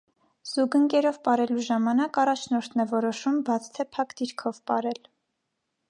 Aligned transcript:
Զուգընկերով 0.51 1.19
պարելու 1.27 1.65
ժամանակ, 1.67 2.19
առաջնորդն 2.23 2.83
է 2.85 2.89
որոշում 2.95 3.39
բաց 3.51 3.69
թե 3.79 3.87
փակ 3.97 4.17
դիրքով 4.23 4.65
պարել։ 4.73 5.03